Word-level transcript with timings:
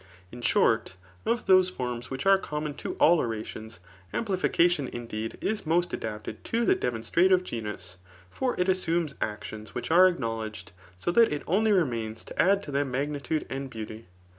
In 0.31 0.41
shorty 0.41 0.93
of 1.27 1.45
those 1.45 1.69
forms 1.69 2.09
which 2.09 2.25
are 2.25 2.39
common 2.39 2.73
to 2.77 2.95
all 2.95 3.19
orations, 3.19 3.79
amplification, 4.11 4.87
indeed, 4.87 5.37
is 5.41 5.67
most 5.67 5.93
adapted 5.93 6.43
to 6.45 6.65
the 6.65 6.73
demonstrative 6.73 7.43
genus. 7.43 7.97
For 8.27 8.59
it 8.59 8.67
assumes 8.67 9.13
actions 9.21 9.75
which 9.75 9.91
are 9.91 10.07
acknowledged, 10.07 10.71
so 10.97 11.11
that 11.11 11.31
it 11.31 11.43
only 11.45 11.71
remains 11.71 12.23
to 12.25 12.41
add 12.41 12.63
to 12.63 12.71
them 12.71 12.89
magnitude 12.89 13.45
and 13.47 13.69
beauty. 13.69 14.07